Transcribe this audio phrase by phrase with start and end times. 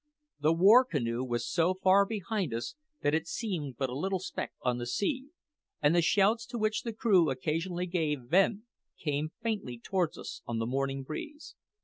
[0.39, 4.51] The war canoe was so far behind us that it seemed but a little speck
[4.63, 5.27] on the sea,
[5.79, 8.61] and the shouts to which the crew occasionally gave vent
[8.97, 11.53] came faintly towards us on the morning breeze.